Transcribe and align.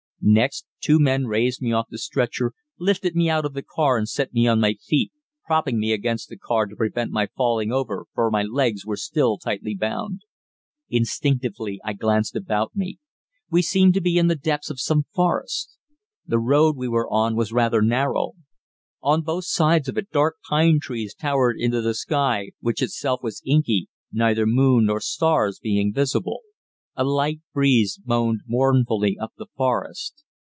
Next, 0.23 0.67
two 0.81 0.99
men 0.99 1.25
raised 1.25 1.63
me 1.63 1.71
off 1.73 1.87
the 1.89 1.97
stretcher, 1.97 2.53
lifted 2.77 3.15
me 3.15 3.27
out 3.27 3.43
of 3.43 3.53
the 3.53 3.63
car 3.63 3.97
and 3.97 4.07
set 4.07 4.35
me 4.35 4.47
on 4.47 4.59
my 4.61 4.75
feet, 4.75 5.11
propping 5.47 5.79
me 5.79 5.93
against 5.93 6.29
the 6.29 6.37
car 6.37 6.67
to 6.67 6.75
prevent 6.75 7.09
my 7.09 7.27
falling 7.35 7.71
over, 7.71 8.05
for 8.13 8.29
my 8.29 8.43
legs 8.43 8.85
were 8.85 8.97
still 8.97 9.39
tightly 9.39 9.73
bound. 9.73 10.21
Instinctively 10.91 11.81
I 11.83 11.93
glanced 11.93 12.35
about 12.35 12.75
me. 12.75 12.99
We 13.49 13.63
seemed 13.63 13.95
to 13.95 13.99
be 14.01 14.19
in 14.19 14.27
the 14.27 14.35
depths 14.35 14.69
of 14.69 14.79
some 14.79 15.05
forest. 15.11 15.75
The 16.27 16.37
road 16.37 16.77
we 16.77 16.87
were 16.87 17.09
on 17.09 17.35
was 17.35 17.51
rather 17.51 17.81
narrow. 17.81 18.33
On 19.01 19.23
both 19.23 19.45
sides 19.45 19.87
of 19.89 19.97
it 19.97 20.11
dark 20.11 20.35
pine 20.47 20.79
trees 20.79 21.15
towered 21.15 21.55
into 21.59 21.81
the 21.81 21.95
sky, 21.95 22.51
which 22.59 22.83
itself 22.83 23.23
was 23.23 23.41
inky, 23.43 23.89
neither 24.11 24.45
moon 24.45 24.85
nor 24.85 25.01
stars 25.01 25.57
being 25.57 25.91
visible. 25.91 26.41
A 26.93 27.05
light 27.05 27.39
breeze 27.53 28.01
moaned 28.05 28.41
mournfully 28.45 29.17
up 29.17 29.31
the 29.37 29.45
forest. 29.55 30.25